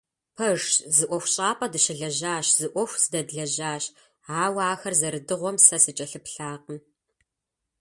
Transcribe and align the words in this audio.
Пэжщ, 0.35 0.71
зы 0.95 1.05
ӀуэхущӀапӀэ 1.09 1.67
дыщылэжьащ, 1.73 2.47
зы 2.59 2.67
Ӏуэху 2.71 2.99
здэдлэжьащ, 3.03 3.83
ауэ 4.43 4.63
ахэр 4.73 4.93
зэрыдыгъуэм 4.99 5.57
сэ 5.65 5.77
сыкӀэлъыплъакъым. 5.83 6.79